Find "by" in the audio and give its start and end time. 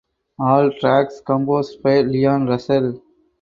1.83-2.01